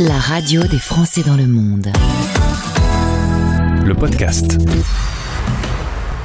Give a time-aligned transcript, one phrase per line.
[0.00, 1.88] la radio des Français dans le monde.
[3.84, 4.56] Le podcast.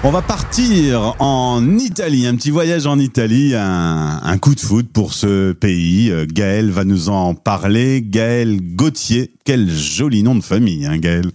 [0.04, 4.88] On va partir en Italie, un petit voyage en Italie, un, un coup de foot
[4.94, 6.10] pour ce pays.
[6.10, 8.02] Euh, Gaël va nous en parler.
[8.02, 11.32] Gaël Gauthier, quel joli nom de famille, hein, Gaël.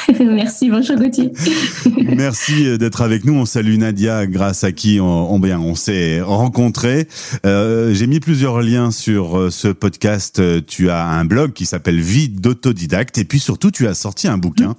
[0.20, 1.32] Merci, bonjour Gauthier.
[2.16, 3.34] Merci euh, d'être avec nous.
[3.34, 7.08] On salue Nadia, grâce à qui on, on, bien, on s'est rencontrés.
[7.46, 10.40] Euh, J'ai mis plusieurs liens sur euh, ce podcast.
[10.66, 13.18] Tu as un blog qui s'appelle Vie d'autodidacte.
[13.18, 14.74] Et puis surtout, tu as sorti un bouquin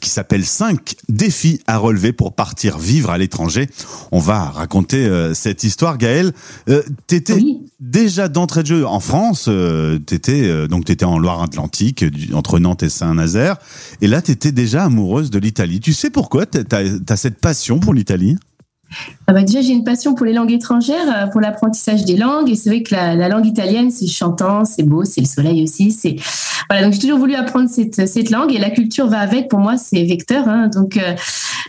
[0.00, 3.68] qui s'appelle 5 défis à relever pour partir vivre à l'étranger.
[4.12, 5.98] On va raconter euh, cette histoire.
[5.98, 6.32] Gaëlle,
[6.68, 7.60] euh, t'étais oui.
[7.80, 9.48] déjà d'entrée de jeu en France.
[10.06, 13.56] t'étais donc t'étais en Loire-Atlantique, entre Nantes et Saint-Nazaire.
[14.00, 15.80] Et là, t'étais déjà amoureuse de l'Italie.
[15.80, 18.36] Tu sais pourquoi tu as, cette passion pour l'Italie?
[19.26, 22.50] Ah bah déjà, j'ai une passion pour les langues étrangères, pour l'apprentissage des langues.
[22.50, 25.62] Et c'est vrai que la, la langue italienne, c'est chantant, c'est beau, c'est le soleil
[25.62, 25.96] aussi.
[26.68, 26.84] Voilà.
[26.84, 29.48] Donc j'ai toujours voulu apprendre cette, cette langue et la culture va avec.
[29.48, 30.48] Pour moi, c'est vecteur.
[30.48, 31.14] Hein, donc euh,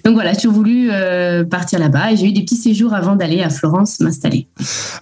[0.06, 3.16] donc voilà, j'ai toujours voulu euh, partir là-bas et j'ai eu des petits séjours avant
[3.16, 4.48] d'aller à Florence m'installer.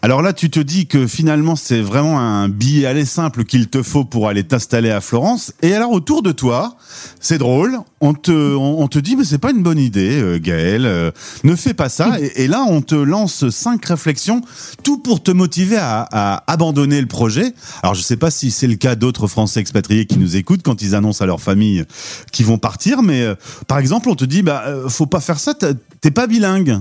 [0.01, 3.83] Alors là, tu te dis que finalement, c'est vraiment un billet aller simple qu'il te
[3.83, 5.51] faut pour aller t'installer à Florence.
[5.61, 6.77] Et alors autour de toi,
[7.19, 7.79] c'est drôle.
[7.99, 10.85] On te on, te dit mais c'est pas une bonne idée, euh, Gaël.
[10.85, 11.11] Euh,
[11.43, 12.12] ne fais pas ça.
[12.19, 14.41] Et, là, on te lance cinq réflexions,
[14.83, 17.53] tout pour te motiver à, abandonner le projet.
[17.81, 20.81] Alors je sais pas si c'est le cas d'autres Français expatriés qui nous écoutent quand
[20.81, 21.83] ils annoncent à leur famille
[22.31, 23.25] qu'ils vont partir, mais
[23.67, 25.53] par exemple, on te dit bah faut pas faire ça,
[26.01, 26.79] t'es pas bilingue.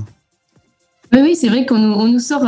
[1.14, 2.46] Oui, c'est vrai qu'on nous, on nous sort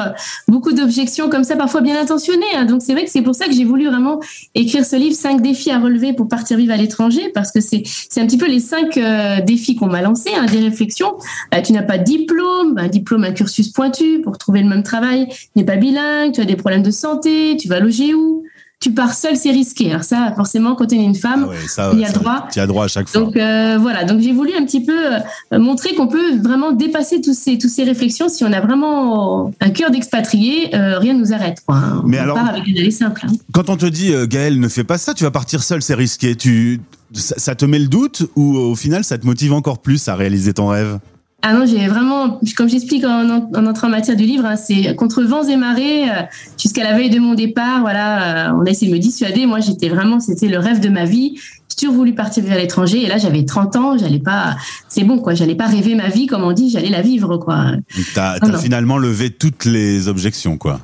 [0.48, 2.44] beaucoup d'objections comme ça, parfois bien intentionnées.
[2.56, 2.64] Hein.
[2.64, 4.20] Donc, c'est vrai que c'est pour ça que j'ai voulu vraiment
[4.54, 7.82] écrire ce livre, 5 défis à relever pour partir vivre à l'étranger, parce que c'est,
[7.84, 11.14] c'est un petit peu les cinq euh, défis qu'on m'a lancés, hein, des réflexions.
[11.54, 14.82] Euh, tu n'as pas de diplôme, un diplôme, un cursus pointu pour trouver le même
[14.82, 18.44] travail, tu n'es pas bilingue, tu as des problèmes de santé, tu vas loger où?
[18.84, 19.90] Tu pars seul, c'est risqué.
[19.90, 22.18] Alors ça, forcément, quand tu es une femme, ah ouais, ça, il y a ça,
[22.18, 22.48] droit.
[22.52, 23.22] Tu as droit à chaque fois.
[23.22, 24.04] Donc euh, voilà.
[24.04, 27.70] Donc j'ai voulu un petit peu euh, montrer qu'on peut vraiment dépasser tous ces tous
[27.70, 28.28] ces réflexions.
[28.28, 31.62] Si on a vraiment un cœur d'expatrié, euh, rien ne nous arrête.
[31.66, 31.80] Quoi.
[32.04, 33.22] Mais on alors, part avec une allée simple.
[33.26, 33.32] Hein.
[33.54, 35.94] Quand on te dit euh, Gaël, ne fais pas ça, tu vas partir seul, c'est
[35.94, 36.36] risqué.
[36.36, 36.82] Tu
[37.14, 40.14] ça, ça te met le doute ou au final, ça te motive encore plus à
[40.14, 40.98] réaliser ton rêve?
[41.46, 44.94] Ah non, j'ai vraiment, comme j'explique en, en, entrant en matière du livre, hein, c'est
[44.94, 46.22] contre vents et marées, euh,
[46.58, 49.44] jusqu'à la veille de mon départ, voilà, euh, on a essayé de me dissuader.
[49.44, 51.38] Moi, j'étais vraiment, c'était le rêve de ma vie.
[51.68, 54.56] J'ai toujours voulu partir à l'étranger, et là, j'avais 30 ans, j'allais pas,
[54.88, 57.72] c'est bon, quoi, j'allais pas rêver ma vie, comme on dit, j'allais la vivre, quoi.
[58.14, 60.80] T'as as finalement levé toutes les objections, quoi.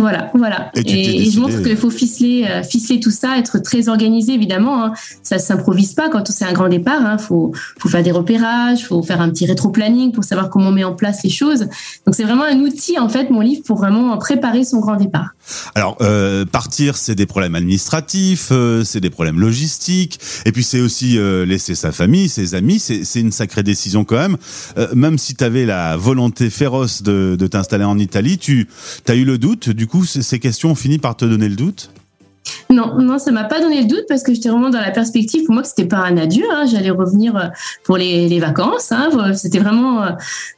[0.00, 0.70] Voilà, voilà.
[0.74, 4.32] Et, et, et je montre qu'il faut ficeler, euh, ficeler tout ça, être très organisé,
[4.32, 4.84] évidemment.
[4.84, 4.92] Hein.
[5.22, 7.02] Ça ne s'improvise pas quand c'est un grand départ.
[7.02, 7.18] Il hein.
[7.18, 10.72] faut, faut faire des repérages, il faut faire un petit rétro-planning pour savoir comment on
[10.72, 11.66] met en place les choses.
[12.06, 15.34] Donc, c'est vraiment un outil, en fait, mon livre, pour vraiment préparer son grand départ.
[15.74, 20.80] Alors, euh, partir, c'est des problèmes administratifs, euh, c'est des problèmes logistiques, et puis c'est
[20.80, 22.78] aussi euh, laisser sa famille, ses amis.
[22.78, 24.36] C'est une sacrée décision quand même.
[24.78, 28.66] Euh, même si tu avais la volonté féroce de, de t'installer en Italie, tu
[29.06, 29.68] as eu le doute.
[29.68, 31.90] Du coup, ces questions ont fini par te donner le doute?
[32.70, 35.44] Non, non, ça m'a pas donné le doute parce que j'étais vraiment dans la perspective
[35.44, 36.44] pour moi que c'était pas un adieu.
[36.52, 37.50] Hein, J'allais revenir
[37.84, 38.92] pour les, les vacances.
[38.92, 40.10] Hein, c'était vraiment euh,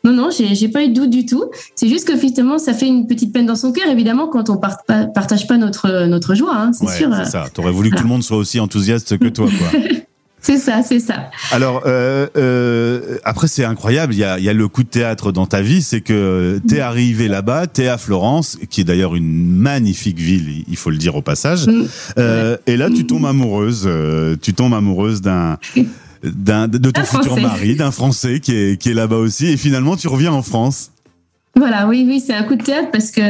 [0.05, 1.45] non, non, j'ai pas eu de doute du tout.
[1.75, 4.59] C'est juste que finalement, ça fait une petite peine dans son cœur, évidemment, quand on
[4.59, 6.55] part, pas, partage pas notre notre joie.
[6.55, 7.11] Hein, c'est ouais, sûr.
[7.17, 7.47] C'est ça.
[7.53, 9.81] T'aurais voulu que tout le monde soit aussi enthousiaste que toi, quoi.
[10.43, 11.31] C'est ça, c'est ça.
[11.53, 15.31] Alors euh, euh, après c'est incroyable, il y a, y a le coup de théâtre
[15.31, 19.57] dans ta vie, c'est que t'es arrivé là-bas, t'es à Florence, qui est d'ailleurs une
[19.57, 21.67] magnifique ville, il faut le dire au passage.
[22.19, 25.59] Euh, et là tu tombes amoureuse, euh, tu tombes amoureuse d'un
[26.25, 29.97] d'un de ton futur mari, d'un Français qui est qui est là-bas aussi, et finalement
[29.97, 30.92] tu reviens en France.
[31.55, 33.21] Voilà, oui, oui, c'est un coup de théâtre parce que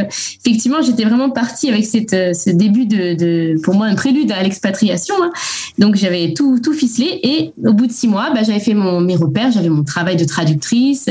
[0.45, 4.43] effectivement, j'étais vraiment partie avec cette, ce début de, de, pour moi, un prélude à
[4.43, 5.15] l'expatriation.
[5.23, 5.33] Hein.
[5.79, 9.01] Donc, j'avais tout, tout ficelé et au bout de six mois, bah, j'avais fait mon,
[9.01, 11.09] mes repères, j'avais mon travail de traductrice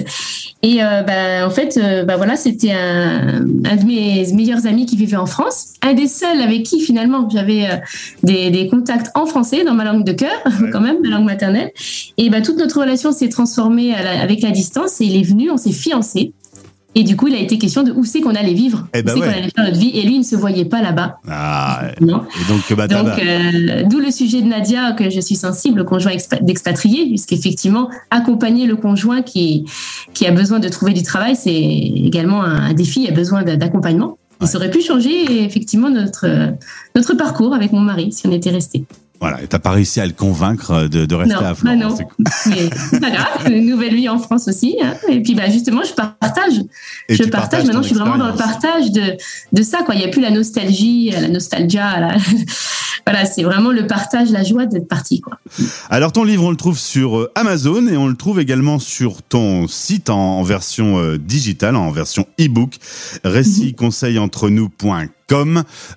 [0.63, 4.85] et euh, bah, en fait, euh, bah, voilà, c'était un, un de mes meilleurs amis
[4.85, 7.75] qui vivait en France, un des seuls avec qui finalement j'avais euh,
[8.23, 10.31] des, des, contacts en français dans ma langue de cœur,
[10.61, 10.69] ouais.
[10.71, 11.71] quand même, ma langue maternelle.
[12.17, 15.27] Et bah, toute notre relation s'est transformée à la, avec la distance et il est
[15.27, 16.33] venu, on s'est fiancés.
[16.93, 19.13] Et du coup, il a été question de où c'est qu'on allait vivre, eh ben
[19.13, 19.27] où c'est ouais.
[19.27, 19.91] qu'on allait faire notre vie.
[19.93, 21.19] Et lui, il ne se voyait pas là-bas.
[21.27, 22.23] Ah, non.
[22.35, 25.83] Et donc, bah, donc euh, d'où le sujet de Nadia, que je suis sensible, le
[25.85, 26.11] conjoint
[26.41, 29.65] d'expatrié, puisqu'effectivement, accompagner le conjoint qui,
[30.13, 34.17] qui a besoin de trouver du travail, c'est également un, défi, il a besoin d'accompagnement.
[34.41, 34.47] Ouais.
[34.47, 36.27] Ça aurait pu changer, effectivement, notre,
[36.95, 38.83] notre parcours avec mon mari, si on était resté.
[39.21, 41.79] Voilà, et t'as pas réussi à le convaincre de, de rester Non, à bah Florence.
[41.79, 41.95] non.
[41.95, 42.25] c'est cool.
[42.91, 44.75] Mais pas grave, une nouvelle vie en France aussi.
[44.83, 44.95] hein.
[45.09, 46.53] Et puis bah, justement, je partage.
[47.07, 47.65] Et je partage.
[47.65, 49.15] Maintenant, je suis vraiment dans le partage de,
[49.53, 49.83] de ça.
[49.85, 49.93] Quoi.
[49.95, 51.99] Il n'y a plus la nostalgie, la nostalgia.
[51.99, 52.15] la-
[53.05, 55.21] voilà, c'est vraiment le partage, la joie d'être parti.
[55.21, 55.39] Quoi.
[55.91, 59.21] Alors ton livre, on le trouve sur euh, Amazon et on le trouve également sur
[59.21, 62.75] ton site en, en version euh, digitale, en version e-book,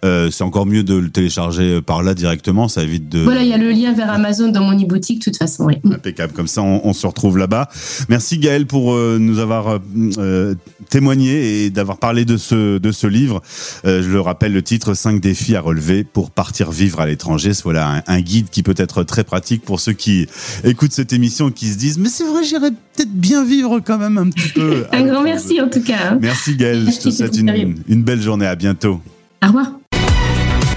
[0.04, 3.20] Euh, c'est encore mieux de le télécharger par là directement, ça évite de...
[3.20, 5.64] Voilà, il y a le lien vers Amazon dans mon e-boutique, de toute façon.
[5.66, 5.74] Oui.
[5.84, 7.68] Impeccable, comme ça on, on se retrouve là-bas.
[8.08, 9.78] Merci Gaël pour euh, nous avoir euh,
[10.18, 10.54] euh,
[10.90, 13.42] témoigné et d'avoir parlé de ce, de ce livre.
[13.84, 17.52] Euh, je le rappelle, le titre 5 défis à relever pour partir vivre à l'étranger.
[17.64, 20.26] Voilà un, un guide qui peut être très pratique pour ceux qui
[20.64, 23.98] écoutent cette émission et qui se disent mais c'est vrai, j'irais peut-être bien vivre quand
[23.98, 24.84] même un petit peu.
[24.92, 26.12] Un grand merci en tout cas.
[26.12, 26.18] hein.
[26.20, 28.46] Merci Gaël, je te souhaite une, une belle journée.
[28.46, 29.00] À bientôt.